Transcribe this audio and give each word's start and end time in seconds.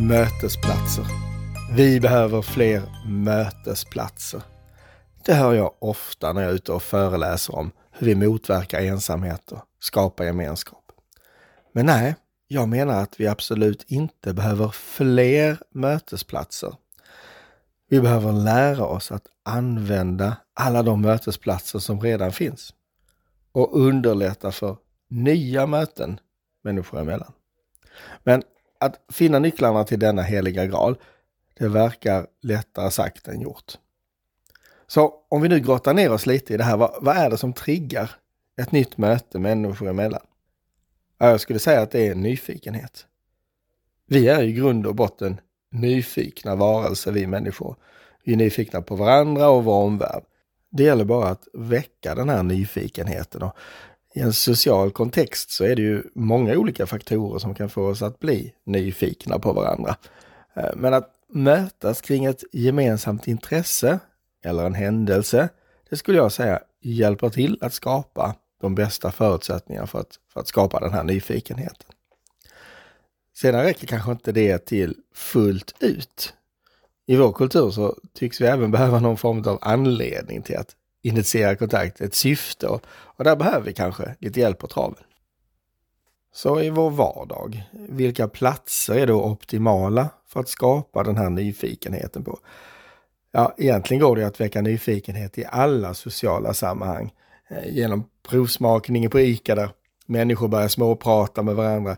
Mötesplatser. 0.00 1.04
Vi 1.76 2.00
behöver 2.00 2.42
fler 2.42 2.82
mötesplatser. 3.06 4.42
Det 5.24 5.34
hör 5.34 5.54
jag 5.54 5.74
ofta 5.78 6.32
när 6.32 6.42
jag 6.42 6.50
är 6.50 6.54
ute 6.54 6.72
och 6.72 6.82
föreläser 6.82 7.54
om 7.54 7.70
hur 7.90 8.06
vi 8.06 8.14
motverkar 8.14 8.80
ensamhet 8.80 9.52
och 9.52 9.62
skapar 9.80 10.24
gemenskap. 10.24 10.92
Men 11.72 11.86
nej, 11.86 12.14
jag 12.48 12.68
menar 12.68 13.02
att 13.02 13.20
vi 13.20 13.26
absolut 13.26 13.84
inte 13.86 14.34
behöver 14.34 14.68
fler 14.68 15.58
mötesplatser. 15.70 16.74
Vi 17.88 18.00
behöver 18.00 18.32
lära 18.32 18.84
oss 18.84 19.12
att 19.12 19.26
använda 19.44 20.36
alla 20.54 20.82
de 20.82 21.00
mötesplatser 21.00 21.78
som 21.78 22.00
redan 22.00 22.32
finns 22.32 22.74
och 23.52 23.80
underlätta 23.80 24.52
för 24.52 24.76
nya 25.10 25.66
möten 25.66 26.20
människor 26.64 27.00
emellan. 27.00 27.32
Men 28.24 28.42
att 28.80 29.00
finna 29.12 29.38
nycklarna 29.38 29.84
till 29.84 29.98
denna 29.98 30.22
heliga 30.22 30.66
graal, 30.66 30.96
det 31.58 31.68
verkar 31.68 32.26
lättare 32.42 32.90
sagt 32.90 33.28
än 33.28 33.40
gjort. 33.40 33.72
Så 34.86 35.14
om 35.28 35.42
vi 35.42 35.48
nu 35.48 35.60
grottar 35.60 35.94
ner 35.94 36.12
oss 36.12 36.26
lite 36.26 36.54
i 36.54 36.56
det 36.56 36.64
här, 36.64 36.76
vad, 36.76 36.98
vad 37.00 37.16
är 37.16 37.30
det 37.30 37.38
som 37.38 37.52
triggar 37.52 38.10
ett 38.60 38.72
nytt 38.72 38.98
möte 38.98 39.38
människor 39.38 39.88
emellan? 39.88 40.26
Jag 41.18 41.40
skulle 41.40 41.58
säga 41.58 41.82
att 41.82 41.90
det 41.90 42.06
är 42.06 42.14
nyfikenhet. 42.14 43.06
Vi 44.06 44.28
är 44.28 44.42
i 44.42 44.52
grund 44.52 44.86
och 44.86 44.94
botten 44.94 45.40
nyfikna 45.70 46.54
varelser, 46.54 47.12
vi 47.12 47.26
människor. 47.26 47.76
Vi 48.24 48.32
är 48.32 48.36
nyfikna 48.36 48.82
på 48.82 48.96
varandra 48.96 49.48
och 49.48 49.64
vår 49.64 49.74
omvärld. 49.74 50.22
Det 50.70 50.82
gäller 50.82 51.04
bara 51.04 51.28
att 51.28 51.48
väcka 51.52 52.14
den 52.14 52.28
här 52.28 52.42
nyfikenheten. 52.42 53.42
Och 53.42 53.56
i 54.16 54.20
en 54.20 54.32
social 54.32 54.90
kontext 54.90 55.50
så 55.50 55.64
är 55.64 55.76
det 55.76 55.82
ju 55.82 56.02
många 56.14 56.58
olika 56.58 56.86
faktorer 56.86 57.38
som 57.38 57.54
kan 57.54 57.68
få 57.68 57.82
oss 57.82 58.02
att 58.02 58.18
bli 58.18 58.54
nyfikna 58.64 59.38
på 59.38 59.52
varandra. 59.52 59.96
Eh, 60.54 60.70
men 60.76 60.94
att 60.94 61.10
mötas 61.28 62.00
kring 62.00 62.24
ett 62.24 62.44
gemensamt 62.52 63.28
intresse 63.28 63.98
eller 64.44 64.66
en 64.66 64.74
händelse, 64.74 65.48
det 65.90 65.96
skulle 65.96 66.18
jag 66.18 66.32
säga 66.32 66.60
hjälper 66.80 67.28
till 67.28 67.58
att 67.60 67.72
skapa 67.72 68.34
de 68.60 68.74
bästa 68.74 69.12
förutsättningarna 69.12 69.86
för 69.86 70.00
att, 70.00 70.18
för 70.32 70.40
att 70.40 70.48
skapa 70.48 70.80
den 70.80 70.92
här 70.92 71.04
nyfikenheten. 71.04 71.90
Sedan 73.34 73.62
räcker 73.62 73.86
kanske 73.86 74.10
inte 74.12 74.32
det 74.32 74.58
till 74.58 74.94
fullt 75.14 75.74
ut. 75.80 76.34
I 77.06 77.16
vår 77.16 77.32
kultur 77.32 77.70
så 77.70 77.98
tycks 78.14 78.40
vi 78.40 78.46
även 78.46 78.70
behöva 78.76 79.00
någon 79.00 79.16
form 79.16 79.44
av 79.46 79.58
anledning 79.60 80.42
till 80.42 80.56
att 80.56 80.76
initiera 81.08 81.56
kontakt, 81.56 82.00
ett 82.00 82.14
syfte 82.14 82.66
och, 82.66 82.82
och 82.88 83.24
där 83.24 83.36
behöver 83.36 83.66
vi 83.66 83.72
kanske 83.72 84.14
lite 84.18 84.40
hjälp 84.40 84.58
på 84.58 84.66
traven. 84.66 85.04
Så 86.32 86.60
i 86.60 86.70
vår 86.70 86.90
vardag, 86.90 87.62
vilka 87.72 88.28
platser 88.28 88.94
är 88.94 89.06
då 89.06 89.22
optimala 89.22 90.08
för 90.28 90.40
att 90.40 90.48
skapa 90.48 91.02
den 91.02 91.16
här 91.16 91.30
nyfikenheten 91.30 92.24
på? 92.24 92.38
Ja, 93.32 93.54
egentligen 93.58 94.00
går 94.00 94.16
det 94.16 94.26
att 94.26 94.40
väcka 94.40 94.60
nyfikenhet 94.60 95.38
i 95.38 95.44
alla 95.44 95.94
sociala 95.94 96.54
sammanhang. 96.54 97.12
Eh, 97.48 97.74
genom 97.74 98.04
provsmakningen 98.28 99.10
på 99.10 99.20
ICA 99.20 99.54
där 99.54 99.70
människor 100.06 100.48
börjar 100.48 100.68
småprata 100.68 101.42
med 101.42 101.54
varandra. 101.54 101.96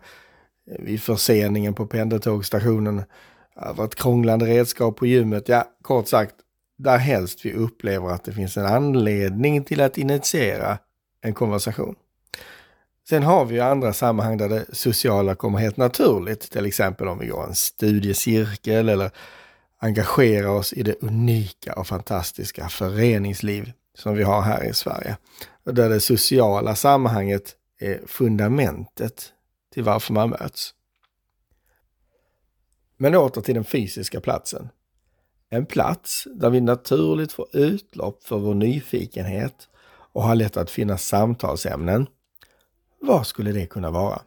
Eh, 0.70 0.76
vid 0.78 1.02
förseningen 1.02 1.74
på 1.74 1.86
pendeltågsstationen. 1.86 3.02
Över 3.56 3.84
ett 3.84 3.94
krånglande 3.94 4.46
redskap 4.46 4.96
på 4.96 5.06
gymmet. 5.06 5.48
Ja, 5.48 5.64
kort 5.82 6.08
sagt, 6.08 6.34
där 6.78 6.98
helst 6.98 7.44
vi 7.44 7.52
upplever 7.52 8.08
att 8.08 8.24
det 8.24 8.32
finns 8.32 8.56
en 8.56 8.66
anledning 8.66 9.64
till 9.64 9.80
att 9.80 9.98
initiera 9.98 10.78
en 11.20 11.34
konversation. 11.34 11.94
Sen 13.08 13.22
har 13.22 13.44
vi 13.44 13.54
ju 13.54 13.60
andra 13.60 13.92
sammanhang 13.92 14.36
där 14.36 14.48
det 14.48 14.64
sociala 14.72 15.34
kommer 15.34 15.58
helt 15.58 15.76
naturligt, 15.76 16.50
till 16.50 16.66
exempel 16.66 17.08
om 17.08 17.18
vi 17.18 17.26
går 17.26 17.46
en 17.46 17.54
studiecirkel 17.54 18.88
eller 18.88 19.10
engagerar 19.78 20.48
oss 20.48 20.72
i 20.72 20.82
det 20.82 21.02
unika 21.02 21.72
och 21.72 21.86
fantastiska 21.86 22.68
föreningsliv 22.68 23.72
som 23.94 24.14
vi 24.14 24.22
har 24.22 24.42
här 24.42 24.64
i 24.64 24.74
Sverige. 24.74 25.16
Och 25.64 25.74
där 25.74 25.88
det 25.88 26.00
sociala 26.00 26.74
sammanhanget 26.74 27.54
är 27.78 28.00
fundamentet 28.06 29.32
till 29.74 29.82
varför 29.82 30.12
man 30.12 30.30
möts. 30.30 30.74
Men 32.96 33.14
åter 33.14 33.40
till 33.40 33.54
den 33.54 33.64
fysiska 33.64 34.20
platsen. 34.20 34.68
En 35.50 35.66
plats 35.66 36.26
där 36.34 36.50
vi 36.50 36.60
naturligt 36.60 37.32
får 37.32 37.56
utlopp 37.56 38.24
för 38.24 38.38
vår 38.38 38.54
nyfikenhet 38.54 39.68
och 40.12 40.22
har 40.22 40.34
lätt 40.34 40.56
att 40.56 40.70
finna 40.70 40.98
samtalsämnen. 40.98 42.06
Vad 43.00 43.26
skulle 43.26 43.52
det 43.52 43.66
kunna 43.66 43.90
vara? 43.90 44.22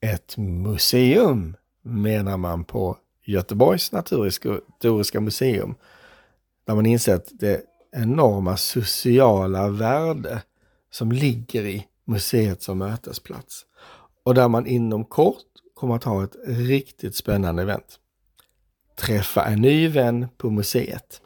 Ett 0.00 0.36
museum 0.36 1.56
menar 1.82 2.36
man 2.36 2.64
på 2.64 2.98
Göteborgs 3.24 3.92
naturhistoriska 3.92 5.20
museum. 5.20 5.74
Där 6.64 6.74
man 6.74 6.86
insett 6.86 7.28
det 7.32 7.62
enorma 7.92 8.56
sociala 8.56 9.68
värde 9.68 10.42
som 10.90 11.12
ligger 11.12 11.64
i 11.64 11.86
museet 12.04 12.62
som 12.62 12.78
mötesplats. 12.78 13.66
Och 14.22 14.34
där 14.34 14.48
man 14.48 14.66
inom 14.66 15.04
kort 15.04 15.44
kommer 15.74 15.96
att 15.96 16.04
ha 16.04 16.24
ett 16.24 16.36
riktigt 16.46 17.16
spännande 17.16 17.62
event. 17.62 17.98
Träffa 18.96 19.44
en 19.44 19.60
ny 19.60 19.88
vän 19.88 20.26
på 20.36 20.50
museet. 20.50 21.20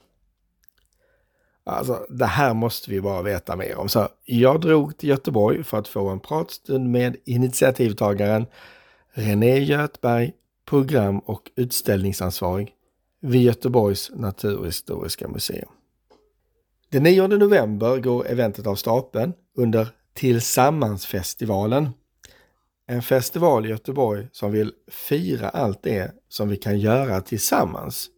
Alltså, 1.65 2.07
det 2.09 2.27
här 2.27 2.55
måste 2.55 2.91
vi 2.91 3.01
bara 3.01 3.23
veta 3.23 3.57
mer 3.57 3.77
om. 3.77 3.89
Så 3.89 4.09
jag 4.25 4.61
drog 4.61 4.99
till 4.99 5.09
Göteborg 5.09 5.65
för 5.65 5.79
att 5.79 5.89
få 5.89 6.09
en 6.09 6.21
pratstund 6.21 6.91
med 6.91 7.17
initiativtagaren 7.25 8.47
René 9.13 9.59
Götberg, 9.59 10.33
program 10.69 11.19
och 11.19 11.51
utställningsansvarig 11.57 12.73
vid 13.21 13.43
Göteborgs 13.43 14.11
naturhistoriska 14.15 15.29
museum. 15.29 15.69
Den 16.91 17.03
9 17.03 17.27
november 17.27 17.99
går 17.99 18.27
eventet 18.27 18.67
av 18.67 18.75
stapeln 18.75 19.33
under 19.57 19.89
Tillsammansfestivalen. 20.15 21.89
En 22.89 23.03
festival 23.03 23.67
i 23.67 23.69
Göteborg 23.69 24.29
som 24.33 24.53
vill 24.53 24.73
fira 24.89 25.49
allt 25.49 25.83
det 25.83 26.13
som 26.29 26.49
vi 26.49 26.57
kan 26.57 26.79
göra 26.79 27.21
tillsammans. 27.21 28.11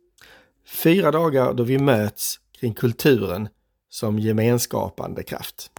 Fyra 0.66 1.10
dagar 1.10 1.54
då 1.54 1.62
vi 1.62 1.78
möts 1.78 2.40
kring 2.60 2.74
kulturen 2.74 3.48
som 3.88 4.18
gemenskapande 4.18 5.22
kraft. 5.22 5.70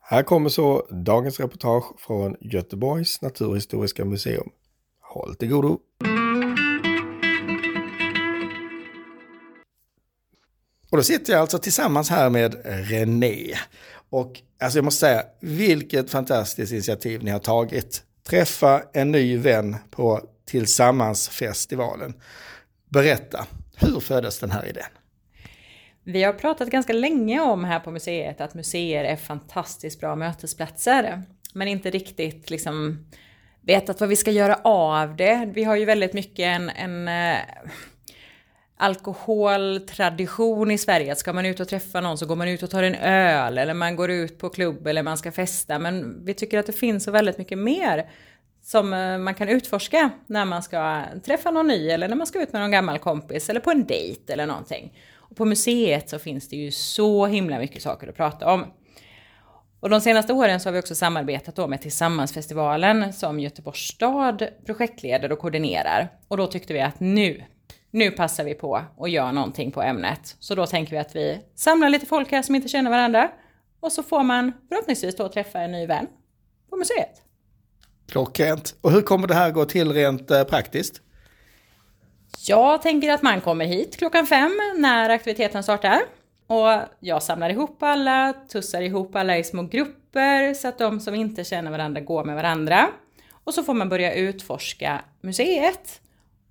Här 0.00 0.22
kommer 0.22 0.48
så 0.48 0.86
dagens 0.90 1.40
reportage 1.40 1.84
från 1.98 2.36
Göteborgs 2.40 3.22
naturhistoriska 3.22 4.04
museum. 4.04 4.48
Håll 5.00 5.34
till 5.34 5.48
godo! 5.48 5.78
Och 10.90 10.96
då 10.96 11.02
sitter 11.02 11.32
jag 11.32 11.40
alltså 11.40 11.58
tillsammans 11.58 12.10
här 12.10 12.30
med 12.30 12.54
René. 12.64 13.54
Och 14.14 14.40
alltså 14.60 14.78
jag 14.78 14.84
måste 14.84 15.00
säga, 15.00 15.24
vilket 15.40 16.10
fantastiskt 16.10 16.72
initiativ 16.72 17.24
ni 17.24 17.30
har 17.30 17.38
tagit. 17.38 18.02
Träffa 18.28 18.82
en 18.92 19.12
ny 19.12 19.36
vän 19.36 19.76
på 19.90 20.20
Tillsammansfestivalen. 20.44 22.14
Berätta, 22.88 23.46
hur 23.76 24.00
föddes 24.00 24.38
den 24.38 24.50
här 24.50 24.68
idén? 24.68 24.84
Vi 26.04 26.22
har 26.22 26.32
pratat 26.32 26.68
ganska 26.68 26.92
länge 26.92 27.40
om 27.40 27.64
här 27.64 27.80
på 27.80 27.90
museet 27.90 28.40
att 28.40 28.54
museer 28.54 29.04
är 29.04 29.16
fantastiskt 29.16 30.00
bra 30.00 30.16
mötesplatser. 30.16 31.22
Men 31.54 31.68
inte 31.68 31.90
riktigt 31.90 32.50
liksom 32.50 33.06
vetat 33.60 34.00
vad 34.00 34.08
vi 34.08 34.16
ska 34.16 34.30
göra 34.30 34.54
av 34.64 35.16
det. 35.16 35.50
Vi 35.54 35.64
har 35.64 35.76
ju 35.76 35.84
väldigt 35.84 36.12
mycket 36.12 36.44
en, 36.44 36.70
en 36.70 37.08
eh, 37.08 37.40
alkoholtradition 38.76 40.70
i 40.70 40.78
Sverige. 40.78 41.16
ska 41.16 41.32
man 41.32 41.46
ut 41.46 41.60
och 41.60 41.68
träffa 41.68 42.00
någon 42.00 42.18
så 42.18 42.26
går 42.26 42.36
man 42.36 42.48
ut 42.48 42.62
och 42.62 42.70
tar 42.70 42.82
en 42.82 42.94
öl 42.94 43.58
eller 43.58 43.74
man 43.74 43.96
går 43.96 44.10
ut 44.10 44.38
på 44.38 44.48
klubb 44.48 44.86
eller 44.86 45.02
man 45.02 45.18
ska 45.18 45.32
festa. 45.32 45.78
Men 45.78 46.24
vi 46.24 46.34
tycker 46.34 46.58
att 46.58 46.66
det 46.66 46.72
finns 46.72 47.04
så 47.04 47.10
väldigt 47.10 47.38
mycket 47.38 47.58
mer 47.58 48.10
som 48.62 48.92
eh, 48.92 49.18
man 49.18 49.34
kan 49.34 49.48
utforska 49.48 50.10
när 50.26 50.44
man 50.44 50.62
ska 50.62 51.02
träffa 51.24 51.50
någon 51.50 51.68
ny 51.68 51.90
eller 51.90 52.08
när 52.08 52.16
man 52.16 52.26
ska 52.26 52.42
ut 52.42 52.52
med 52.52 52.62
någon 52.62 52.70
gammal 52.70 52.98
kompis 52.98 53.50
eller 53.50 53.60
på 53.60 53.70
en 53.70 53.84
dejt 53.84 54.32
eller 54.32 54.46
någonting. 54.46 54.92
Och 55.16 55.36
på 55.36 55.44
museet 55.44 56.10
så 56.10 56.18
finns 56.18 56.48
det 56.48 56.56
ju 56.56 56.70
så 56.70 57.26
himla 57.26 57.58
mycket 57.58 57.82
saker 57.82 58.08
att 58.08 58.16
prata 58.16 58.52
om. 58.52 58.64
Och 59.80 59.90
de 59.90 60.00
senaste 60.00 60.32
åren 60.32 60.60
så 60.60 60.68
har 60.68 60.72
vi 60.72 60.80
också 60.80 60.94
samarbetat 60.94 61.56
då 61.56 61.66
med 61.66 61.82
Tillsammansfestivalen 61.82 63.12
som 63.12 63.40
Göteborgs 63.40 63.78
stad 63.78 64.48
projektleder 64.66 65.32
och 65.32 65.38
koordinerar. 65.38 66.08
Och 66.28 66.36
då 66.36 66.46
tyckte 66.46 66.72
vi 66.72 66.80
att 66.80 67.00
nu 67.00 67.44
nu 67.94 68.10
passar 68.10 68.44
vi 68.44 68.54
på 68.54 68.84
och 68.96 69.08
gör 69.08 69.32
någonting 69.32 69.70
på 69.70 69.82
ämnet. 69.82 70.36
Så 70.38 70.54
då 70.54 70.66
tänker 70.66 70.92
vi 70.92 70.98
att 70.98 71.16
vi 71.16 71.40
samlar 71.54 71.88
lite 71.88 72.06
folk 72.06 72.32
här 72.32 72.42
som 72.42 72.54
inte 72.54 72.68
känner 72.68 72.90
varandra. 72.90 73.30
Och 73.80 73.92
så 73.92 74.02
får 74.02 74.22
man 74.22 74.52
förhoppningsvis 74.68 75.16
då 75.16 75.28
träffa 75.28 75.60
en 75.60 75.72
ny 75.72 75.86
vän 75.86 76.06
på 76.70 76.76
museet. 76.76 77.22
Klockrent. 78.08 78.76
Och 78.80 78.90
hur 78.92 79.02
kommer 79.02 79.26
det 79.26 79.34
här 79.34 79.50
gå 79.50 79.64
till 79.64 79.92
rent 79.92 80.30
eh, 80.30 80.44
praktiskt? 80.44 81.00
Jag 82.46 82.82
tänker 82.82 83.12
att 83.12 83.22
man 83.22 83.40
kommer 83.40 83.64
hit 83.64 83.96
klockan 83.96 84.26
fem 84.26 84.52
när 84.76 85.10
aktiviteten 85.10 85.62
startar. 85.62 86.00
Och 86.46 86.80
jag 87.00 87.22
samlar 87.22 87.50
ihop 87.50 87.82
alla, 87.82 88.32
tussar 88.48 88.82
ihop 88.82 89.16
alla 89.16 89.38
i 89.38 89.44
små 89.44 89.62
grupper 89.62 90.54
så 90.54 90.68
att 90.68 90.78
de 90.78 91.00
som 91.00 91.14
inte 91.14 91.44
känner 91.44 91.70
varandra 91.70 92.00
går 92.00 92.24
med 92.24 92.34
varandra. 92.34 92.88
Och 93.44 93.54
så 93.54 93.62
får 93.62 93.74
man 93.74 93.88
börja 93.88 94.14
utforska 94.14 95.00
museet. 95.20 96.00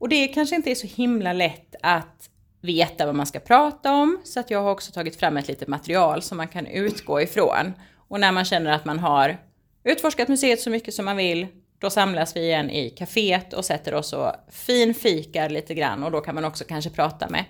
Och 0.04 0.10
det 0.10 0.28
kanske 0.28 0.56
inte 0.56 0.72
är 0.72 0.76
så 0.76 0.88
himla 0.88 1.34
lätt 1.34 1.76
att 1.82 2.30
veta 2.62 3.06
vad 3.06 3.16
man 3.16 3.26
ska 3.26 3.40
prata 3.40 3.92
om. 3.94 4.22
Så 4.24 4.40
att 4.40 4.52
jag 4.52 4.64
har 4.64 4.72
också 4.72 4.92
tagit 4.92 5.16
fram 5.16 5.38
ett 5.38 5.48
litet 5.48 5.68
material 5.68 6.22
som 6.22 6.38
man 6.38 6.48
kan 6.48 6.68
utgå 6.68 7.22
ifrån. 7.22 7.74
Och 8.08 8.20
när 8.20 8.32
man 8.32 8.46
känner 8.46 8.72
att 8.72 8.86
man 8.86 9.00
har 9.00 9.38
utforskat 9.84 10.28
museet 10.28 10.62
så 10.62 10.70
mycket 10.70 10.94
som 10.94 11.06
man 11.06 11.18
vill, 11.18 11.48
då 11.80 11.90
samlas 11.90 12.36
vi 12.36 12.40
igen 12.40 12.70
i 12.70 12.90
kaféet 12.90 13.54
och 13.54 13.66
sätter 13.66 13.94
oss 13.94 14.14
och 14.14 14.32
finfikar 14.52 15.50
lite 15.50 15.74
grann. 15.74 16.04
Och 16.04 16.12
då 16.12 16.22
kan 16.22 16.36
man 16.36 16.46
också 16.46 16.64
kanske 16.68 16.90
prata 16.90 17.30
med 17.30 17.46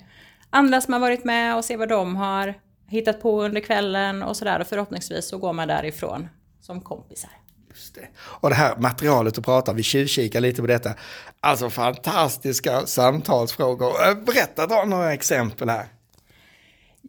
andra 0.50 0.82
som 0.82 0.94
har 0.94 1.00
varit 1.00 1.26
med 1.26 1.56
och 1.58 1.66
se 1.66 1.78
vad 1.78 1.90
de 1.90 2.16
har 2.16 2.54
hittat 2.88 3.22
på 3.22 3.44
under 3.44 3.62
kvällen 3.62 4.24
och 4.24 4.38
sådär. 4.38 4.60
Och 4.60 4.68
förhoppningsvis 4.68 5.28
så 5.28 5.38
går 5.38 5.54
man 5.54 5.68
därifrån 5.68 6.28
som 6.62 6.82
kompisar. 6.82 7.43
Just 7.74 7.96
det. 7.96 8.08
Och 8.20 8.50
det 8.50 8.56
här 8.56 8.76
materialet 8.78 9.38
att 9.38 9.46
prata, 9.46 9.74
vi 9.74 9.84
tjuvkikar 9.84 10.42
lite 10.42 10.62
på 10.62 10.68
detta. 10.68 10.94
Alltså 11.40 11.70
fantastiska 11.70 12.86
samtalsfrågor. 12.86 14.16
Berätta 14.26 14.68
då 14.68 14.84
några 14.86 15.14
exempel 15.14 15.70
här. 15.70 15.86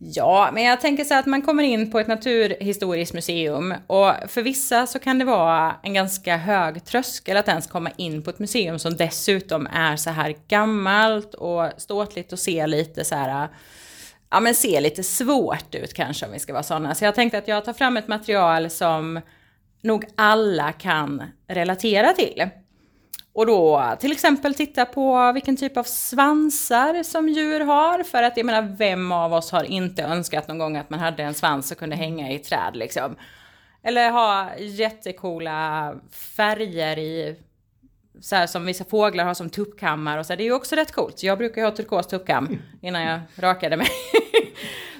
Ja, 0.00 0.50
men 0.52 0.64
jag 0.64 0.80
tänker 0.80 1.04
så 1.04 1.14
att 1.14 1.26
man 1.26 1.42
kommer 1.42 1.62
in 1.62 1.90
på 1.90 2.00
ett 2.00 2.06
naturhistoriskt 2.06 3.14
museum 3.14 3.74
och 3.86 4.12
för 4.28 4.42
vissa 4.42 4.86
så 4.86 4.98
kan 4.98 5.18
det 5.18 5.24
vara 5.24 5.76
en 5.82 5.94
ganska 5.94 6.36
hög 6.36 6.84
tröskel 6.84 7.36
att 7.36 7.48
ens 7.48 7.66
komma 7.66 7.90
in 7.96 8.22
på 8.22 8.30
ett 8.30 8.38
museum 8.38 8.78
som 8.78 8.96
dessutom 8.96 9.66
är 9.66 9.96
så 9.96 10.10
här 10.10 10.36
gammalt 10.48 11.34
och 11.34 11.70
ståtligt 11.76 12.32
och 12.32 12.38
ser 12.38 12.66
lite 12.66 13.04
så 13.04 13.14
här 13.14 13.48
ja 14.30 14.40
men 14.40 14.54
ser 14.54 14.80
lite 14.80 15.02
svårt 15.02 15.74
ut 15.74 15.94
kanske 15.94 16.26
om 16.26 16.32
vi 16.32 16.38
ska 16.38 16.52
vara 16.52 16.62
sådana. 16.62 16.94
Så 16.94 17.04
jag 17.04 17.14
tänkte 17.14 17.38
att 17.38 17.48
jag 17.48 17.64
tar 17.64 17.72
fram 17.72 17.96
ett 17.96 18.08
material 18.08 18.70
som 18.70 19.20
nog 19.84 20.04
alla 20.16 20.72
kan 20.72 21.22
relatera 21.48 22.12
till. 22.12 22.48
Och 23.32 23.46
då 23.46 23.94
till 24.00 24.12
exempel 24.12 24.54
titta 24.54 24.84
på 24.84 25.32
vilken 25.32 25.56
typ 25.56 25.76
av 25.76 25.82
svansar 25.82 27.02
som 27.02 27.28
djur 27.28 27.60
har. 27.60 28.02
För 28.02 28.22
att 28.22 28.36
jag 28.36 28.46
menar, 28.46 28.76
vem 28.78 29.12
av 29.12 29.32
oss 29.32 29.50
har 29.52 29.64
inte 29.64 30.02
önskat 30.02 30.48
någon 30.48 30.58
gång 30.58 30.76
att 30.76 30.90
man 30.90 31.00
hade 31.00 31.22
en 31.22 31.34
svans 31.34 31.70
och 31.70 31.78
kunde 31.78 31.96
hänga 31.96 32.32
i 32.32 32.38
träd 32.38 32.76
liksom. 32.76 33.16
Eller 33.82 34.10
ha 34.10 34.56
jättekola 34.58 35.94
färger 36.36 36.98
i, 36.98 37.36
så 38.20 38.36
här 38.36 38.46
som 38.46 38.66
vissa 38.66 38.84
fåglar 38.84 39.24
har 39.24 39.34
som 39.34 39.50
tuppkammar 39.50 40.18
och 40.18 40.26
så. 40.26 40.34
Det 40.34 40.42
är 40.42 40.44
ju 40.44 40.52
också 40.52 40.76
rätt 40.76 40.92
coolt. 40.92 41.22
Jag 41.22 41.38
brukar 41.38 41.60
ju 41.60 41.66
ha 41.66 41.76
turkos 41.76 42.06
tuppkam 42.06 42.58
innan 42.82 43.02
jag 43.02 43.20
rakade 43.36 43.76
mig. 43.76 43.88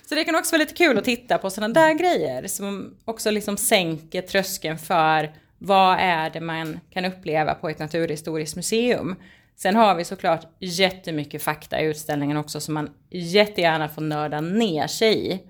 så 0.09 0.15
det 0.15 0.25
kan 0.25 0.37
också 0.37 0.53
vara 0.53 0.61
lite 0.61 0.75
kul 0.75 0.99
att 0.99 1.05
titta 1.05 1.39
på 1.39 1.51
sådana 1.51 1.75
där 1.75 1.95
grejer 1.95 2.47
som 2.47 2.97
också 3.05 3.31
liksom 3.31 3.56
sänker 3.56 4.23
tröskeln 4.23 4.79
för 4.79 5.33
vad 5.59 5.97
är 6.01 6.31
det 6.31 6.41
man 6.41 6.81
kan 6.91 7.05
uppleva 7.05 7.55
på 7.55 7.69
ett 7.69 7.79
naturhistoriskt 7.79 8.56
museum? 8.56 9.17
Sen 9.56 9.77
har 9.77 9.95
vi 9.95 10.05
såklart 10.05 10.47
jättemycket 10.61 11.43
fakta 11.43 11.81
i 11.81 11.85
utställningen 11.85 12.37
också 12.37 12.61
som 12.61 12.75
man 12.75 12.91
jättegärna 13.11 13.89
får 13.89 14.03
nörda 14.03 14.41
ner 14.41 14.87
sig 14.87 15.33
i. 15.33 15.41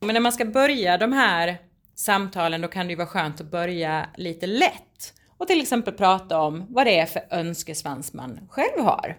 Men 0.00 0.14
när 0.14 0.20
man 0.20 0.32
ska 0.32 0.44
börja 0.44 0.98
de 0.98 1.12
här 1.12 1.58
samtalen 1.94 2.60
då 2.60 2.68
kan 2.68 2.86
det 2.86 2.90
ju 2.90 2.96
vara 2.96 3.06
skönt 3.06 3.40
att 3.40 3.50
börja 3.50 4.06
lite 4.16 4.46
lätt 4.46 5.14
och 5.38 5.46
till 5.46 5.60
exempel 5.60 5.94
prata 5.94 6.40
om 6.40 6.66
vad 6.68 6.86
det 6.86 6.98
är 6.98 7.06
för 7.06 7.22
önskesvans 7.30 8.12
man 8.12 8.40
själv 8.50 8.84
har. 8.84 9.16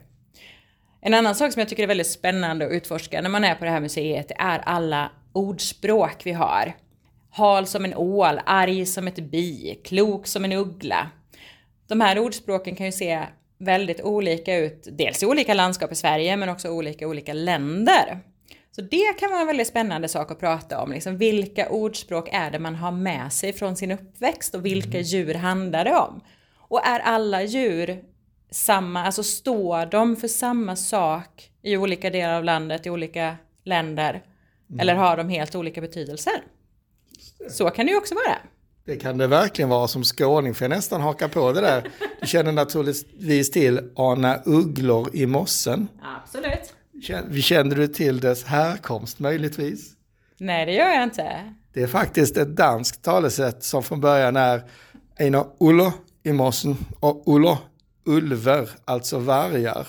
En 1.02 1.14
annan 1.14 1.36
sak 1.36 1.54
som 1.54 1.60
jag 1.60 1.70
tycker 1.70 1.84
är 1.84 1.88
väldigt 1.88 2.08
spännande 2.08 2.66
att 2.66 2.72
utforska 2.72 3.22
när 3.22 3.30
man 3.30 3.44
är 3.44 3.56
på 3.56 3.66
det 3.66 3.72
här 3.72 3.80
museet 3.80 4.32
är 4.32 4.60
alla 4.60 5.12
ordspråk 5.34 6.22
vi 6.24 6.32
har. 6.32 6.74
Hal 7.30 7.68
som 7.68 7.86
en 7.86 7.94
ål, 7.94 8.40
arg 8.46 8.86
som 8.86 9.08
ett 9.08 9.20
bi, 9.32 9.82
klok 9.84 10.28
som 10.28 10.46
en 10.46 10.52
uggla. 10.52 11.10
De 11.88 12.02
här 12.02 12.20
ordspråken 12.20 12.76
kan 12.76 12.86
ju 12.86 12.92
se 12.92 13.24
väldigt 13.58 14.02
olika 14.02 14.58
ut, 14.58 14.88
dels 14.92 15.24
i 15.24 15.26
olika 15.26 15.54
landskap 15.54 15.92
i 15.92 15.96
Sverige 15.96 16.38
men 16.38 16.50
också 16.50 16.70
olika 16.70 17.08
olika 17.08 17.34
länder. 17.34 18.20
Så 18.72 18.82
det 18.82 19.20
kan 19.20 19.30
vara 19.30 19.42
en 19.42 19.48
väldigt 19.48 19.68
spännande 19.68 20.08
sak 20.08 20.32
att 20.32 20.40
prata 20.40 20.82
om. 20.82 20.92
Liksom, 20.92 21.18
vilka 21.18 21.70
ordspråk 21.70 22.30
är 22.32 22.52
det 22.52 22.60
man 22.60 22.76
har 22.76 22.92
med 22.92 23.34
sig 23.34 23.54
från 23.54 23.76
sin 23.76 23.92
uppväxt 23.92 24.56
och 24.56 24.66
vilka 24.66 24.98
mm. 24.98 25.02
djur 25.02 25.34
handlar 25.34 25.86
det 25.86 25.96
om? 25.96 26.22
Och 26.58 26.86
är 26.86 27.00
alla 27.00 27.44
djur 27.44 28.04
samma, 28.52 29.04
alltså 29.04 29.24
står 29.24 29.86
de 29.86 30.16
för 30.16 30.28
samma 30.28 30.76
sak 30.76 31.52
i 31.62 31.78
olika 31.78 32.10
delar 32.10 32.34
av 32.34 32.44
landet, 32.44 32.86
i 32.86 32.90
olika 32.90 33.38
länder? 33.64 34.24
Mm. 34.70 34.80
Eller 34.80 34.96
har 34.96 35.18
de 35.18 35.30
helt 35.30 35.56
olika 35.56 35.82
betydelser? 35.82 36.42
Så 37.50 37.70
kan 37.70 37.86
det 37.86 37.92
ju 37.92 37.98
också 37.98 38.16
vara. 38.16 38.38
Det 38.86 38.96
kan 38.96 39.18
det 39.18 39.28
verkligen 39.28 39.70
vara 39.70 39.88
som 39.88 40.04
skåning, 40.04 40.56
för 40.56 40.66
jag 40.66 40.70
nästan 40.70 41.02
hakar 41.02 41.28
på 41.28 41.52
det 41.52 41.62
där. 41.62 41.90
Du 42.22 42.28
känner 42.28 42.52
naturligtvis 42.52 43.52
till 43.52 43.92
Ana 43.96 44.42
Ugglor 44.46 45.10
i 45.14 45.26
mossen. 45.26 45.88
Absolut. 46.22 46.74
Känner 47.44 47.76
du 47.76 47.88
till 47.88 48.20
dess 48.20 48.44
härkomst 48.44 49.20
möjligtvis? 49.20 49.94
Nej, 50.38 50.66
det 50.66 50.72
gör 50.72 50.90
jag 50.90 51.04
inte. 51.04 51.54
Det 51.74 51.84
är 51.84 51.88
faktiskt 51.88 52.38
ett 52.38 52.56
danskt 52.56 53.04
talesätt 53.04 53.64
som 53.64 53.84
från 53.84 54.02
början 54.02 54.36
är 54.36 54.64
Einar 55.20 55.46
Ulla 55.60 55.94
i 56.24 56.34
mossen 56.34 56.78
och 57.00 57.24
Ulla 57.26 57.58
ulver, 58.08 58.70
alltså 58.86 59.18
vargar. 59.20 59.88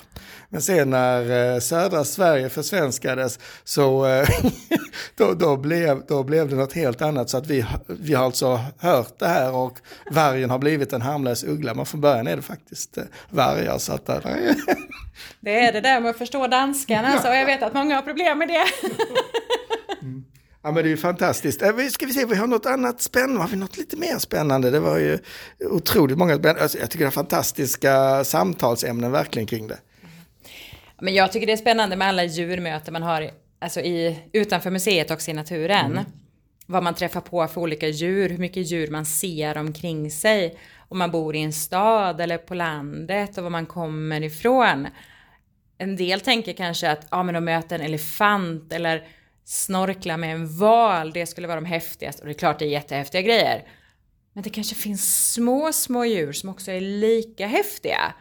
Men 0.48 0.62
sen 0.62 0.90
när 0.90 1.54
eh, 1.54 1.60
södra 1.60 2.04
Sverige 2.04 2.48
försvenskades 2.48 3.38
så 3.64 4.06
eh, 4.06 4.28
då, 5.16 5.34
då, 5.34 5.56
blev, 5.56 6.06
då 6.06 6.22
blev 6.22 6.48
det 6.48 6.56
något 6.56 6.72
helt 6.72 7.02
annat. 7.02 7.30
Så 7.30 7.36
att 7.36 7.46
vi, 7.46 7.64
vi 7.86 8.14
har 8.14 8.24
alltså 8.24 8.60
hört 8.78 9.18
det 9.18 9.26
här 9.26 9.54
och 9.54 9.78
vargen 10.10 10.50
har 10.50 10.58
blivit 10.58 10.92
en 10.92 11.02
harmlös 11.02 11.44
uggla. 11.44 11.74
Men 11.74 11.86
från 11.86 12.00
början 12.00 12.26
är 12.26 12.36
det 12.36 12.42
faktiskt 12.42 12.98
eh, 12.98 13.04
vargar. 13.30 13.78
Så 13.78 13.92
att 13.92 14.06
där, 14.06 14.20
det 15.40 15.60
är 15.60 15.72
det 15.72 15.80
där 15.80 16.00
med 16.00 16.10
att 16.10 16.18
förstå 16.18 16.46
danskarna, 16.46 17.20
så 17.20 17.28
jag 17.28 17.46
vet 17.46 17.62
att 17.62 17.74
många 17.74 17.94
har 17.94 18.02
problem 18.02 18.38
med 18.38 18.48
det. 18.48 18.64
Ja 20.62 20.70
men 20.70 20.74
det 20.74 20.88
är 20.88 20.90
ju 20.90 20.96
fantastiskt. 20.96 21.62
Äh, 21.62 21.76
ska 21.90 22.06
vi 22.06 22.12
se, 22.12 22.24
vi 22.24 22.36
har 22.36 22.46
något 22.46 22.66
annat 22.66 23.00
spännande, 23.00 23.40
har 23.40 23.48
vi 23.48 23.56
något 23.56 23.76
lite 23.76 23.96
mer 23.96 24.18
spännande? 24.18 24.70
Det 24.70 24.80
var 24.80 24.98
ju 24.98 25.18
otroligt 25.60 26.18
många 26.18 26.36
spännande, 26.36 26.62
alltså, 26.62 26.78
jag 26.78 26.90
tycker 26.90 27.04
det 27.04 27.08
är 27.08 27.10
fantastiska 27.10 28.24
samtalsämnen 28.24 29.12
verkligen 29.12 29.46
kring 29.46 29.68
det. 29.68 29.78
Men 31.00 31.14
jag 31.14 31.32
tycker 31.32 31.46
det 31.46 31.52
är 31.52 31.56
spännande 31.56 31.96
med 31.96 32.08
alla 32.08 32.24
djurmöten 32.24 32.92
man 32.92 33.02
har 33.02 33.30
alltså 33.58 33.80
i, 33.80 34.18
utanför 34.32 34.70
museet 34.70 35.10
också 35.10 35.30
i 35.30 35.34
naturen. 35.34 35.92
Mm. 35.92 36.04
Vad 36.66 36.82
man 36.82 36.94
träffar 36.94 37.20
på 37.20 37.46
för 37.46 37.60
olika 37.60 37.88
djur, 37.88 38.28
hur 38.28 38.38
mycket 38.38 38.70
djur 38.70 38.90
man 38.90 39.06
ser 39.06 39.58
omkring 39.58 40.10
sig. 40.10 40.58
Om 40.88 40.98
man 40.98 41.10
bor 41.10 41.36
i 41.36 41.42
en 41.42 41.52
stad 41.52 42.20
eller 42.20 42.38
på 42.38 42.54
landet 42.54 43.38
och 43.38 43.44
var 43.44 43.50
man 43.50 43.66
kommer 43.66 44.22
ifrån. 44.22 44.88
En 45.78 45.96
del 45.96 46.20
tänker 46.20 46.52
kanske 46.52 46.90
att 46.90 47.06
ja, 47.10 47.22
men 47.22 47.34
de 47.34 47.44
möter 47.44 47.78
en 47.78 47.84
elefant 47.84 48.72
eller 48.72 49.06
snorkla 49.48 50.16
med 50.16 50.34
en 50.34 50.56
val, 50.56 51.12
det 51.12 51.26
skulle 51.26 51.46
vara 51.46 51.60
de 51.60 51.66
häftigaste. 51.66 52.22
Och 52.22 52.26
det 52.26 52.32
är 52.32 52.38
klart 52.38 52.58
det 52.58 52.64
är 52.64 52.68
jättehäftiga 52.68 53.22
grejer. 53.22 53.68
Men 54.32 54.42
det 54.42 54.50
kanske 54.50 54.74
finns 54.74 55.32
små, 55.32 55.72
små 55.72 56.04
djur 56.04 56.32
som 56.32 56.48
också 56.48 56.70
är 56.70 56.80
lika 56.80 57.46
häftiga. 57.46 58.14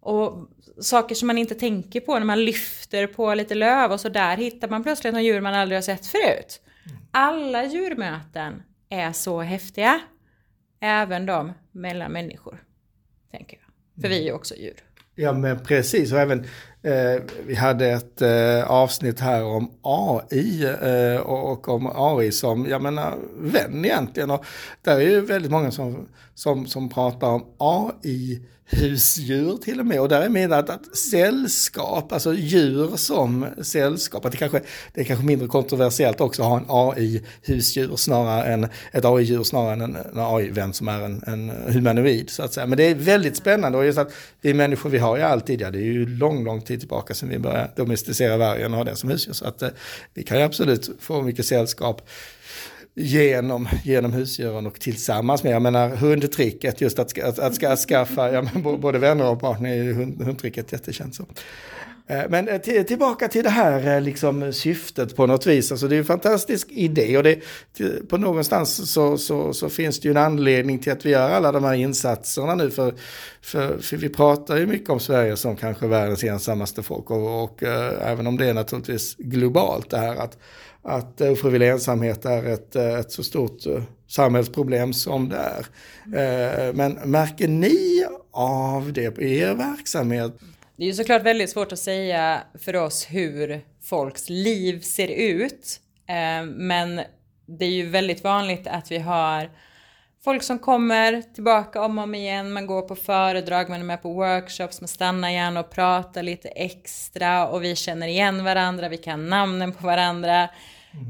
Och 0.00 0.48
saker 0.80 1.14
som 1.14 1.26
man 1.26 1.38
inte 1.38 1.54
tänker 1.54 2.00
på 2.00 2.18
när 2.18 2.26
man 2.26 2.44
lyfter 2.44 3.06
på 3.06 3.34
lite 3.34 3.54
löv 3.54 3.92
och 3.92 4.00
så 4.00 4.08
där 4.08 4.36
hittar 4.36 4.68
man 4.68 4.82
plötsligt 4.82 5.12
några 5.12 5.22
djur 5.22 5.40
man 5.40 5.54
aldrig 5.54 5.76
har 5.76 5.82
sett 5.82 6.06
förut. 6.06 6.60
Alla 7.10 7.64
djurmöten 7.64 8.62
är 8.88 9.12
så 9.12 9.40
häftiga. 9.40 10.00
Även 10.80 11.26
de 11.26 11.52
mellan 11.72 12.12
människor. 12.12 12.64
Tänker 13.30 13.58
jag. 13.60 14.02
För 14.02 14.08
vi 14.08 14.18
är 14.18 14.24
ju 14.24 14.32
också 14.32 14.54
djur. 14.54 14.84
Ja 15.14 15.32
men 15.32 15.64
precis 15.64 16.12
och 16.12 16.18
även 16.18 16.46
eh, 16.84 17.22
vi 17.46 17.54
hade 17.54 17.86
ett 17.86 18.22
eh, 18.22 18.70
avsnitt 18.70 19.20
här 19.20 19.44
om 19.44 19.70
AI 19.82 20.64
eh, 20.64 21.20
och, 21.20 21.52
och, 21.52 21.68
om 21.68 21.90
AI 21.94 22.32
som, 22.32 22.66
jag 22.66 22.82
menar, 22.82 23.14
vän 23.38 23.84
egentligen. 23.84 24.30
Och 24.30 24.44
där 24.82 24.96
är 24.96 25.00
ju 25.00 25.20
väldigt 25.20 25.50
många 25.50 25.70
som, 25.70 26.08
som, 26.34 26.66
som 26.66 26.88
pratar 26.88 27.28
om 27.28 27.44
AI 27.58 28.40
husdjur 28.66 29.56
till 29.56 29.80
och 29.80 29.86
med. 29.86 30.00
Och 30.00 30.08
där 30.08 30.22
är 30.22 30.28
menat 30.28 30.70
att 30.70 30.96
sällskap, 30.96 32.12
alltså 32.12 32.34
djur 32.34 32.96
som 32.96 33.46
sällskap, 33.62 34.24
att 34.24 34.32
det 34.32 34.38
kanske 34.38 34.60
det 34.94 35.00
är 35.00 35.04
kanske 35.04 35.26
mindre 35.26 35.48
kontroversiellt 35.48 36.20
också 36.20 36.42
att 36.42 36.48
ha 36.48 36.58
en 36.58 36.64
AI-husdjur 36.68 37.96
snarare 37.96 38.44
än 38.44 38.68
ett 38.92 39.04
AI-djur 39.04 39.42
snarare 39.42 39.72
än 39.72 39.80
en, 39.80 39.96
en 39.96 40.18
AI-vän 40.18 40.72
som 40.72 40.88
är 40.88 41.02
en, 41.02 41.22
en 41.26 41.52
humanoid 41.66 42.30
så 42.30 42.42
att 42.42 42.52
säga. 42.52 42.66
Men 42.66 42.78
det 42.78 42.84
är 42.84 42.94
väldigt 42.94 43.36
spännande 43.36 43.78
och 43.78 43.84
just 43.84 43.98
att 43.98 44.12
vi 44.40 44.54
människor 44.54 44.90
vi 44.90 44.98
har 44.98 45.16
ju 45.16 45.22
alltid, 45.22 45.60
ja 45.60 45.70
det 45.70 45.78
är 45.78 45.82
ju 45.82 46.06
lång, 46.06 46.44
lång 46.44 46.60
tid 46.60 46.73
tillbaka 46.78 47.14
sedan 47.14 47.28
vi 47.28 47.38
började 47.38 47.70
domesticera 47.76 48.36
vargen 48.36 48.72
och 48.72 48.76
ha 48.76 48.84
den 48.84 48.96
som 48.96 49.10
husdjur. 49.10 49.32
Så 49.32 49.46
att 49.46 49.62
eh, 49.62 49.68
vi 50.14 50.22
kan 50.22 50.38
ju 50.38 50.44
absolut 50.44 50.90
få 51.00 51.22
mycket 51.22 51.46
sällskap 51.46 52.08
genom, 52.94 53.68
genom 53.84 54.12
husdjuren 54.12 54.66
och 54.66 54.80
tillsammans 54.80 55.42
med, 55.42 55.52
jag 55.52 55.62
menar 55.62 55.88
hundtricket, 55.88 56.80
just 56.80 56.98
att, 56.98 57.18
att, 57.18 57.38
att, 57.38 57.64
att 57.64 57.78
skaffa, 57.78 58.32
ja, 58.32 58.42
men 58.52 58.80
både 58.80 58.98
vänner 58.98 59.30
och 59.30 59.40
partner 59.40 59.70
är 59.70 59.92
hund, 59.92 60.22
hundtricket 60.22 60.72
jättekänt 60.72 61.14
så. 61.14 61.26
Eh, 62.08 62.22
men 62.28 62.48
eh, 62.48 62.60
tillbaka 62.60 63.28
till 63.28 63.44
det 63.44 63.50
här 63.50 63.96
eh, 63.96 64.00
liksom, 64.00 64.52
syftet 64.52 65.16
på 65.16 65.26
något 65.26 65.46
vis. 65.46 65.70
Alltså, 65.70 65.88
det 65.88 65.96
är 65.96 65.98
en 65.98 66.04
fantastisk 66.04 66.68
idé 66.70 67.16
och 67.16 67.22
det, 67.22 67.40
på 68.08 68.16
någonstans 68.16 68.92
så, 68.92 69.18
så, 69.18 69.52
så, 69.52 69.68
finns 69.68 70.00
det 70.00 70.08
ju 70.08 70.10
en 70.10 70.16
anledning 70.16 70.78
till 70.78 70.92
att 70.92 71.06
vi 71.06 71.10
gör 71.10 71.30
alla 71.30 71.52
de 71.52 71.64
här 71.64 71.74
insatserna 71.74 72.54
nu. 72.54 72.70
För, 72.70 72.94
för, 73.42 73.78
för 73.78 73.96
vi 73.96 74.08
pratar 74.08 74.56
ju 74.56 74.66
mycket 74.66 74.90
om 74.90 75.00
Sverige 75.00 75.36
som 75.36 75.56
kanske 75.56 75.86
världens 75.86 76.24
ensammaste 76.24 76.82
folk 76.82 77.10
och, 77.10 77.44
och 77.44 77.62
även 77.62 78.26
om 78.26 78.36
det 78.36 78.46
är 78.46 78.54
naturligtvis 78.54 79.14
globalt 79.18 79.90
det 79.90 79.98
här 79.98 80.16
att 80.16 80.38
att 80.86 81.20
ofrivillig 81.20 81.68
ensamhet 81.68 82.24
är 82.24 82.44
ett, 82.44 82.76
ett 82.76 83.12
så 83.12 83.22
stort 83.22 83.58
samhällsproblem 84.08 84.92
som 84.92 85.28
det 85.28 85.36
är. 85.36 86.72
Men 86.72 86.92
märker 86.92 87.48
ni 87.48 88.04
av 88.30 88.92
det 88.92 89.18
i 89.18 89.38
er 89.38 89.54
verksamhet? 89.54 90.32
Det 90.76 90.84
är 90.84 90.86
ju 90.86 90.94
såklart 90.94 91.22
väldigt 91.22 91.50
svårt 91.50 91.72
att 91.72 91.78
säga 91.78 92.42
för 92.58 92.76
oss 92.76 93.06
hur 93.10 93.60
folks 93.82 94.28
liv 94.28 94.80
ser 94.80 95.08
ut. 95.08 95.80
Eh, 96.06 96.44
men 96.46 97.00
det 97.46 97.64
är 97.64 97.70
ju 97.70 97.86
väldigt 97.86 98.24
vanligt 98.24 98.66
att 98.66 98.90
vi 98.90 98.98
har 98.98 99.50
folk 100.24 100.42
som 100.42 100.58
kommer 100.58 101.22
tillbaka 101.34 101.82
om 101.82 101.98
och 101.98 102.04
om 102.04 102.14
igen. 102.14 102.52
Man 102.52 102.66
går 102.66 102.82
på 102.82 102.96
föredrag, 102.96 103.68
man 103.68 103.80
är 103.80 103.84
med 103.84 104.02
på 104.02 104.12
workshops, 104.12 104.80
man 104.80 104.88
stannar 104.88 105.30
gärna 105.30 105.60
och 105.60 105.70
pratar 105.70 106.22
lite 106.22 106.48
extra 106.48 107.48
och 107.48 107.64
vi 107.64 107.76
känner 107.76 108.08
igen 108.08 108.44
varandra, 108.44 108.88
vi 108.88 108.96
kan 108.96 109.28
namnen 109.28 109.72
på 109.72 109.86
varandra. 109.86 110.48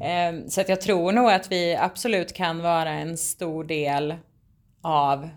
Mm. 0.00 0.50
Så 0.50 0.60
att 0.60 0.68
jag 0.68 0.80
tror 0.80 1.12
nog 1.12 1.30
att 1.30 1.52
vi 1.52 1.76
absolut 1.76 2.32
kan 2.32 2.62
vara 2.62 2.90
en 2.90 3.16
stor 3.16 3.64
del 3.64 4.14
av 4.82 5.28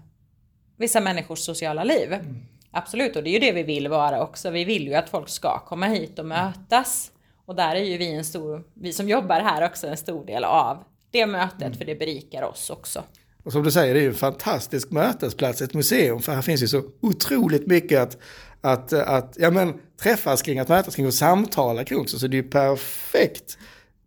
vissa 0.77 0.99
människors 0.99 1.39
sociala 1.39 1.83
liv. 1.83 2.13
Mm. 2.13 2.45
Absolut, 2.77 3.15
och 3.15 3.23
det 3.23 3.29
är 3.29 3.31
ju 3.31 3.39
det 3.39 3.51
vi 3.51 3.63
vill 3.63 3.87
vara 3.87 4.23
också. 4.23 4.49
Vi 4.49 4.63
vill 4.63 4.87
ju 4.87 4.93
att 4.93 5.09
folk 5.09 5.29
ska 5.29 5.59
komma 5.59 5.85
hit 5.85 6.19
och 6.19 6.25
mötas. 6.25 7.11
Och 7.45 7.55
där 7.55 7.75
är 7.75 7.83
ju 7.83 7.97
vi 7.97 8.15
en 8.15 8.25
stor, 8.25 8.63
vi 8.73 8.93
som 8.93 9.09
jobbar 9.09 9.39
här 9.39 9.65
också 9.65 9.87
en 9.87 9.97
stor 9.97 10.25
del 10.25 10.43
av 10.43 10.83
det 11.11 11.25
mötet, 11.25 11.61
mm. 11.61 11.77
för 11.77 11.85
det 11.85 11.95
berikar 11.95 12.43
oss 12.43 12.69
också. 12.69 13.03
Och 13.43 13.51
som 13.51 13.63
du 13.63 13.71
säger, 13.71 13.93
det 13.93 13.99
är 13.99 14.01
ju 14.01 14.07
en 14.07 14.13
fantastisk 14.13 14.91
mötesplats, 14.91 15.61
ett 15.61 15.73
museum, 15.73 16.19
för 16.19 16.33
här 16.33 16.41
finns 16.41 16.63
ju 16.63 16.67
så 16.67 16.83
otroligt 17.01 17.67
mycket 17.67 18.01
att, 18.01 18.17
att, 18.61 18.93
att 18.93 19.35
ja, 19.39 19.51
men, 19.51 19.73
träffas 20.01 20.41
kring, 20.41 20.59
att 20.59 20.67
mötas 20.67 20.95
kring 20.95 21.07
och 21.07 21.13
samtala 21.13 21.83
kring 21.83 21.99
också. 21.99 22.19
Så 22.19 22.27
det 22.27 22.37
är 22.37 22.43
ju 22.43 22.49
perfekt 22.49 23.57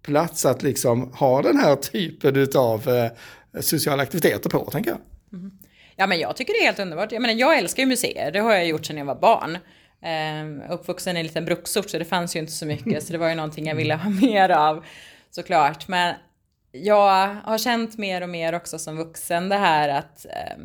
plats 0.02 0.46
att 0.46 0.62
liksom 0.62 1.12
ha 1.12 1.42
den 1.42 1.56
här 1.56 1.76
typen 1.76 2.48
av 2.54 2.88
eh, 2.88 3.10
sociala 3.60 4.02
aktiviteter 4.02 4.50
på, 4.50 4.70
tänker 4.70 4.90
jag. 4.90 5.00
Mm. 5.32 5.50
Ja, 6.00 6.06
men 6.06 6.18
jag 6.18 6.36
tycker 6.36 6.52
det 6.52 6.58
är 6.58 6.64
helt 6.64 6.78
underbart. 6.78 7.12
Jag, 7.12 7.22
menar, 7.22 7.34
jag 7.34 7.58
älskar 7.58 7.82
ju 7.82 7.86
museer, 7.86 8.32
det 8.32 8.38
har 8.38 8.52
jag 8.52 8.66
gjort 8.66 8.86
sedan 8.86 8.96
jag 8.96 9.04
var 9.04 9.14
barn. 9.14 9.58
Eh, 10.02 10.72
uppvuxen 10.72 11.16
i 11.16 11.20
en 11.20 11.26
liten 11.26 11.44
bruksort 11.44 11.90
så 11.90 11.98
det 11.98 12.04
fanns 12.04 12.36
ju 12.36 12.40
inte 12.40 12.52
så 12.52 12.66
mycket, 12.66 13.04
så 13.04 13.12
det 13.12 13.18
var 13.18 13.28
ju 13.28 13.34
någonting 13.34 13.66
jag 13.66 13.74
ville 13.74 13.94
ha 13.94 14.10
mer 14.22 14.50
av 14.50 14.84
såklart. 15.30 15.88
Men 15.88 16.14
jag 16.72 17.34
har 17.44 17.58
känt 17.58 17.98
mer 17.98 18.22
och 18.22 18.28
mer 18.28 18.54
också 18.54 18.78
som 18.78 18.96
vuxen 18.96 19.48
det 19.48 19.56
här 19.56 19.88
att 19.88 20.26
eh, 20.26 20.64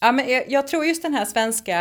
Ja, 0.00 0.12
men 0.12 0.28
jag, 0.30 0.50
jag, 0.50 0.68
tror 0.68 0.84
just 0.84 1.02
den 1.02 1.14
här 1.14 1.24
svenska 1.24 1.78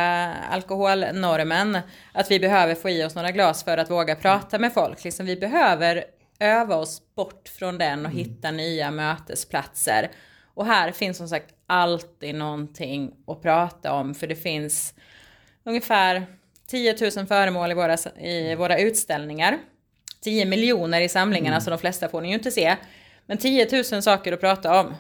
alkoholnormen, 0.52 1.78
att 2.14 2.32
vi 2.32 2.40
behöver 2.40 2.76
få 2.76 2.90
i 2.90 3.04
oss 3.04 3.16
några 3.16 3.32
glas 3.32 3.64
för 3.64 3.78
att 3.78 3.90
våga 3.90 4.16
prata 4.16 4.60
med 4.60 4.74
folk. 4.74 5.04
Liksom, 5.04 5.26
vi 5.26 5.36
behöver 5.36 6.04
öva 6.40 6.76
oss 6.76 7.02
bort 7.16 7.50
från 7.60 7.78
den 7.78 8.06
och 8.06 8.12
mm. 8.12 8.18
hitta 8.18 8.52
nya 8.52 8.92
mötesplatser. 8.92 10.12
Och 10.54 10.66
här 10.66 10.92
finns 10.92 11.18
som 11.18 11.28
sagt 11.28 11.56
alltid 11.70 12.36
någonting 12.36 13.12
att 13.28 13.42
prata 13.42 13.94
om 13.94 14.16
för 14.16 14.28
det 14.28 14.36
finns 14.36 14.94
ungefär 15.64 16.26
10 16.68 16.96
000 17.18 17.28
föremål 17.28 17.72
i 17.72 17.74
våra, 17.74 17.98
i 18.22 18.56
våra 18.56 18.80
utställningar. 18.80 19.58
10 20.24 20.46
miljoner 20.46 21.02
i 21.02 21.10
samlingarna 21.10 21.56
mm. 21.56 21.62
så 21.62 21.70
de 21.70 21.80
flesta 21.80 22.10
får 22.10 22.22
ni 22.22 22.28
ju 22.28 22.34
inte 22.34 22.52
se. 22.52 22.76
Men 23.26 23.38
10 23.38 23.84
000 23.92 24.02
saker 24.04 24.34
att 24.34 24.40
prata 24.40 24.80
om. 24.80 24.96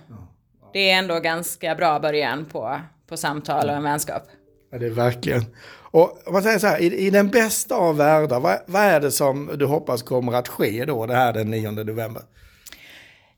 Det 0.74 0.90
är 0.92 0.98
ändå 0.98 1.20
ganska 1.20 1.76
bra 1.76 2.00
början 2.00 2.46
på, 2.46 2.80
på 3.08 3.18
samtal 3.18 3.70
och 3.70 3.76
en 3.76 3.84
vänskap. 3.84 4.24
Ja, 4.72 4.78
det 4.78 4.86
är 4.86 4.90
verkligen. 4.90 5.46
Och 5.92 6.28
om 6.28 6.34
man 6.34 6.44
säger 6.44 6.60
så 6.60 6.68
här, 6.68 6.82
i, 6.82 6.86
i 6.86 7.10
den 7.10 7.30
bästa 7.30 7.76
av 7.76 7.98
världar, 7.98 8.40
vad, 8.40 8.60
vad, 8.66 8.82
är 8.82 9.00
det 9.00 9.12
som 9.12 9.52
du 9.58 9.66
hoppas 9.66 10.04
kommer 10.04 10.34
att 10.34 10.48
ske 10.48 10.86
då, 10.86 11.06
det 11.06 11.16
här 11.16 11.34
den 11.34 11.52
9 11.52 11.72
november? 11.72 12.24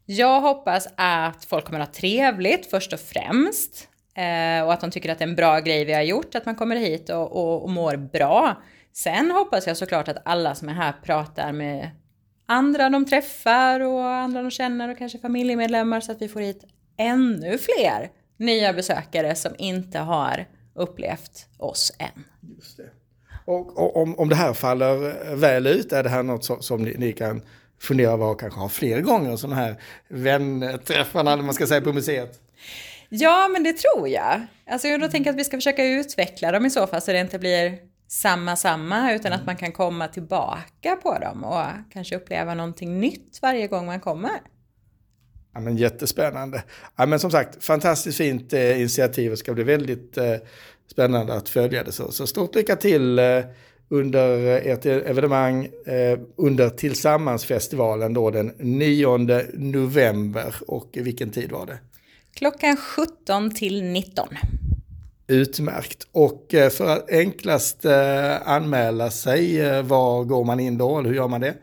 Jag 0.06 0.42
hoppas 0.42 0.88
att 0.96 1.46
folk 1.46 1.66
kommer 1.66 1.80
att 1.80 1.88
ha 1.88 1.94
trevligt 1.94 2.66
först 2.66 2.94
och 2.94 3.00
främst. 3.00 3.88
Eh, 4.16 4.66
och 4.66 4.74
att 4.74 4.82
de 4.82 4.92
tycker 4.92 5.12
att 5.12 5.20
det 5.20 5.24
är 5.24 5.30
en 5.30 5.36
bra 5.36 5.60
grej 5.60 5.86
vi 5.86 5.94
har 5.94 6.02
gjort, 6.02 6.36
att 6.36 6.46
man 6.46 6.56
kommer 6.56 6.76
hit 6.76 7.10
och, 7.10 7.32
och, 7.32 7.64
och 7.64 7.70
mår 7.70 7.96
bra. 7.96 8.62
Sen 8.94 9.32
hoppas 9.32 9.68
jag 9.68 9.78
såklart 9.78 10.08
att 10.08 10.18
alla 10.26 10.56
som 10.56 10.70
är 10.70 10.74
här 10.74 10.94
pratar 11.04 11.52
med 11.52 11.90
andra 12.46 12.90
de 12.90 13.06
träffar 13.06 13.80
och 13.80 14.06
andra 14.06 14.42
de 14.42 14.52
känner 14.52 14.90
och 14.90 14.98
kanske 14.98 15.20
familjemedlemmar 15.20 16.00
så 16.00 16.12
att 16.12 16.22
vi 16.22 16.28
får 16.28 16.40
hit 16.40 16.64
ännu 16.98 17.58
fler 17.58 18.12
nya 18.38 18.74
besökare 18.74 19.36
som 19.36 19.52
inte 19.58 20.00
har 20.00 20.46
upplevt 20.76 21.48
oss 21.58 21.94
än. 22.00 22.24
Just 22.56 22.78
det. 22.78 22.90
Och, 23.46 23.78
och 23.78 24.02
om, 24.02 24.20
om 24.20 24.30
det 24.30 24.36
här 24.36 24.54
faller 24.54 25.36
väl 25.36 25.68
ut, 25.68 25.92
är 25.92 26.04
det 26.04 26.10
här 26.10 26.24
något 26.24 26.44
som, 26.44 26.62
som 26.62 26.84
ni, 26.84 26.96
ni, 26.98 27.14
kan 27.14 27.42
fundera 27.82 28.12
över 28.12 28.26
och 28.26 28.40
kanske 28.40 28.60
ha 28.60 28.70
fler 28.70 29.02
gånger 29.02 29.36
sådana 29.36 29.56
här 29.56 29.76
vänträffarna, 30.08 31.36
man 31.36 31.54
ska 31.54 31.68
säga, 31.68 31.82
på 31.82 31.94
museet? 31.94 32.40
Ja, 33.10 33.48
men 33.54 33.64
det 33.64 33.74
tror 33.74 34.08
jag. 34.08 34.46
Alltså 34.68 34.88
jag 34.88 35.02
då 35.02 35.08
tänker 35.08 35.30
att 35.30 35.36
vi 35.36 35.44
ska 35.44 35.58
försöka 35.58 35.86
utveckla 35.86 36.52
dem 36.52 36.66
i 36.66 36.70
så 36.70 36.88
fall 36.88 37.02
så 37.02 37.12
det 37.12 37.20
inte 37.20 37.40
blir 37.40 37.78
samma 38.08 38.56
samma 38.56 39.14
utan 39.14 39.34
att 39.34 39.46
man 39.46 39.58
kan 39.58 39.72
komma 39.72 40.08
tillbaka 40.08 40.96
på 41.04 41.20
dem 41.20 41.44
och 41.44 41.66
kanske 41.94 42.16
uppleva 42.16 42.54
någonting 42.54 43.00
nytt 43.00 43.40
varje 43.42 43.68
gång 43.68 43.86
man 43.86 44.00
kommer. 44.00 44.42
Ja, 45.54 45.60
men 45.60 45.78
jättespännande. 45.78 46.64
Ja, 46.96 47.06
men 47.06 47.20
som 47.20 47.32
sagt, 47.32 47.64
fantastiskt 47.64 48.18
fint 48.18 48.54
eh, 48.54 48.80
initiativ 48.80 49.32
och 49.32 49.38
ska 49.38 49.54
bli 49.54 49.64
väldigt 49.64 50.18
eh, 50.18 50.36
spännande 50.92 51.34
att 51.34 51.50
följa 51.50 51.84
det. 51.84 51.92
Så, 51.92 52.12
så 52.12 52.28
stort 52.28 52.56
lycka 52.56 52.76
till 52.76 53.20
eh, 53.20 53.26
under 53.92 54.38
ert 54.68 54.86
evenemang 54.86 55.66
eh, 55.66 56.20
under 56.36 56.70
Tillsammansfestivalen 56.70 58.14
då 58.14 58.30
den 58.30 58.52
9 58.58 59.18
november. 59.54 60.56
Och 60.68 60.90
vilken 60.94 61.30
tid 61.30 61.52
var 61.52 61.66
det? 61.66 61.80
Klockan 62.34 62.78
17 62.78 63.52
till 63.52 63.84
19. 63.84 64.28
Utmärkt. 65.28 66.08
Och 66.12 66.54
eh, 66.54 66.70
för 66.70 66.88
att 66.88 67.12
enklast 67.12 67.86
eh, 67.86 68.48
anmäla 68.48 69.12
sig, 69.12 69.82
var 69.82 70.24
går 70.24 70.44
man 70.44 70.60
in 70.60 70.78
då? 70.78 71.00
Eller 71.00 71.10
hur 71.10 71.16
gör 71.16 71.28
man 71.28 71.42
det? 71.42 71.54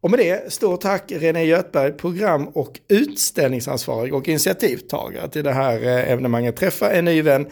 Och 0.00 0.10
med 0.10 0.18
det, 0.18 0.52
stort 0.52 0.80
tack 0.80 1.12
René 1.12 1.44
Göthberg, 1.44 1.92
program 1.92 2.48
och 2.48 2.80
utställningsansvarig 2.88 4.14
och 4.14 4.28
initiativtagare 4.28 5.28
till 5.28 5.44
det 5.44 5.52
här 5.52 5.82
eh, 5.82 6.12
evenemanget 6.12 6.56
Träffa 6.56 6.92
en 6.92 7.04
ny 7.04 7.22
vän 7.22 7.46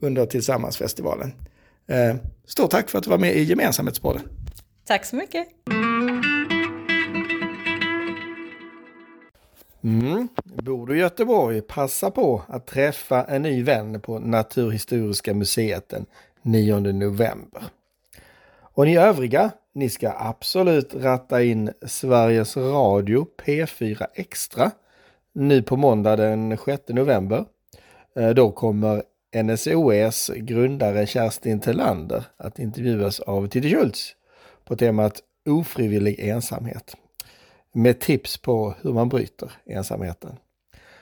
under 0.00 0.26
Tillsammansfestivalen. 0.26 1.32
Eh, 1.86 2.16
stort 2.44 2.70
tack 2.70 2.90
för 2.90 2.98
att 2.98 3.04
du 3.04 3.10
var 3.10 3.18
med 3.18 3.36
i 3.36 3.42
Gemensamhetspodden. 3.42 4.22
Tack 4.84 5.04
så 5.04 5.16
mycket. 5.16 5.48
Mm. 9.84 10.28
Bor 10.44 10.86
du 10.86 10.96
i 10.96 11.00
Göteborg, 11.00 11.60
passa 11.60 12.10
på 12.10 12.42
att 12.48 12.66
träffa 12.66 13.24
en 13.24 13.42
ny 13.42 13.62
vän 13.62 14.00
på 14.00 14.18
Naturhistoriska 14.18 15.34
museet 15.34 15.88
den 15.88 16.06
9 16.42 16.80
november. 16.80 17.62
Och 18.60 18.86
ni 18.86 18.96
övriga, 18.96 19.50
ni 19.72 19.88
ska 19.88 20.12
absolut 20.18 20.94
ratta 20.94 21.42
in 21.42 21.70
Sveriges 21.86 22.56
Radio 22.56 23.26
P4 23.44 24.06
Extra 24.14 24.70
nu 25.32 25.62
på 25.62 25.76
måndag 25.76 26.16
den 26.16 26.58
6 26.64 26.82
november. 26.88 27.44
Eh, 28.16 28.30
då 28.30 28.50
kommer 28.50 29.02
NSOS 29.34 30.30
grundare 30.36 31.06
Kerstin 31.06 31.60
Telander 31.60 32.24
att 32.36 32.58
intervjuas 32.58 33.20
av 33.20 33.48
Titti 33.48 33.70
Schultz 33.70 34.16
på 34.64 34.76
temat 34.76 35.20
ofrivillig 35.48 36.20
ensamhet 36.20 36.96
med 37.74 38.00
tips 38.00 38.38
på 38.38 38.74
hur 38.82 38.92
man 38.92 39.08
bryter 39.08 39.52
ensamheten. 39.66 40.36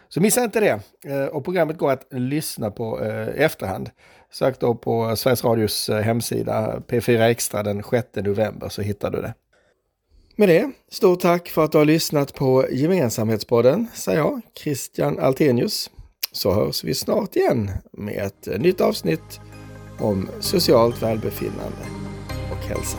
Så 0.09 0.21
missa 0.21 0.45
inte 0.45 0.61
det! 0.61 0.81
Eh, 1.13 1.25
och 1.25 1.45
programmet 1.45 1.79
går 1.79 1.91
att 1.91 2.07
lyssna 2.11 2.71
på 2.71 3.01
i 3.37 3.43
efterhand. 3.43 3.91
Sök 4.33 4.61
då 4.61 4.75
på 4.75 5.17
Sveriges 5.17 5.45
Radios 5.45 5.89
eh, 5.89 6.01
hemsida 6.01 6.83
P4 6.89 7.21
Extra 7.21 7.63
den 7.63 7.83
6 7.91 8.09
november 8.15 8.69
så 8.69 8.83
hittar 8.83 9.11
du 9.11 9.21
det. 9.21 9.35
Med 10.37 10.49
det, 10.49 10.71
stort 10.89 11.21
tack 11.21 11.49
för 11.49 11.65
att 11.65 11.73
du 11.73 11.79
har 11.79 11.85
lyssnat 11.85 12.35
på 12.35 12.67
Gemensamhetspodden, 12.71 13.87
säger 13.95 14.19
jag, 14.19 14.41
Christian 14.55 15.19
Altenius 15.19 15.91
så 16.33 16.53
hörs 16.53 16.85
vi 16.85 16.95
snart 16.95 17.37
igen 17.37 17.71
med 17.93 18.27
ett 18.27 18.61
nytt 18.61 18.81
avsnitt 18.81 19.41
om 19.99 20.29
socialt 20.41 21.03
välbefinnande 21.03 21.87
och 22.51 22.69
hälsa. 22.69 22.99